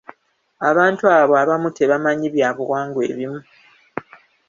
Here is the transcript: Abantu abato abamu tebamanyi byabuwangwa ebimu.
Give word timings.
Abantu 0.69 1.03
abato 1.19 1.37
abamu 1.45 1.69
tebamanyi 1.77 2.27
byabuwangwa 2.35 3.01
ebimu. 3.11 3.41